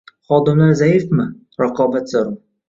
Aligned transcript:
Xodimlar 0.29 0.71
zaifmi? 0.79 1.27
Raqobat 1.65 2.11
zarur 2.17 2.35